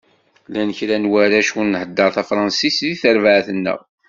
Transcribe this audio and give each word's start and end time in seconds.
Llan 0.49 0.71
kra 0.77 0.97
n 0.97 1.09
warrac 1.11 1.49
ur 1.59 1.67
nhedder 1.67 2.09
tafransist 2.15 2.79
deg 2.87 2.99
terbaεt-nneɣ. 3.01 3.79